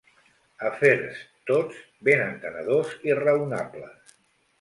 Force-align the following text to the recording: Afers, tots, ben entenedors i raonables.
Afers, 0.69 1.19
tots, 1.49 1.83
ben 2.07 2.21
entenedors 2.23 2.95
i 3.11 3.19
raonables. 3.21 4.17